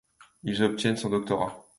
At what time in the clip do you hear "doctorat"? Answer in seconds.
1.11-1.63